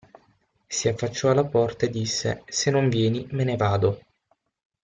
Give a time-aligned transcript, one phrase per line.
[0.67, 4.01] Si affacciò alla porta e disse:– Se non vieni me ne vado.